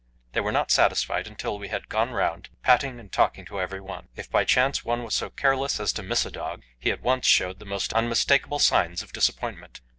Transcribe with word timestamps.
They 0.31 0.39
were 0.39 0.51
not 0.51 0.71
satisfied 0.71 1.27
until 1.27 1.59
we 1.59 1.67
had 1.67 1.87
gone 1.87 2.09
round, 2.09 2.49
patting 2.63 2.99
and 2.99 3.11
talking 3.11 3.45
to 3.45 3.61
every 3.61 3.79
one. 3.79 4.07
If 4.15 4.31
by 4.31 4.45
chance 4.45 4.83
one 4.83 5.03
was 5.03 5.13
so 5.13 5.29
careless 5.29 5.79
as 5.79 5.93
to 5.93 6.01
miss 6.01 6.25
a 6.25 6.31
dog, 6.31 6.63
he 6.79 6.89
at 6.89 7.03
once 7.03 7.27
showed 7.27 7.59
the 7.59 7.65
most 7.65 7.93
unmistakable 7.93 8.57
signs 8.57 9.03
of 9.03 9.13
disappointment. 9.13 9.79